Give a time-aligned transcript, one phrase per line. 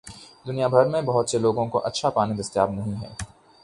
[0.47, 3.13] دنیا بھر میں بہت سے لوگوں کو اچھا پانی دستیاب نہیں ہے۔